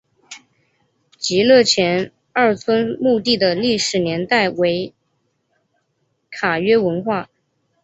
[1.19, 4.95] 极乐前二村墓地的历史年代为
[6.31, 7.29] 卡约文化。